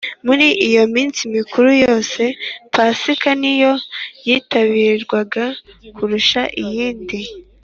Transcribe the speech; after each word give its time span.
Mur’iyo 0.25 0.83
minsi 0.95 1.21
mikuru 1.35 1.69
yose, 1.85 2.21
Pasika 2.73 3.29
niyo 3.41 3.73
yitabirwaga 4.27 5.45
kurusha 5.95 6.41
iyindi 6.63 7.19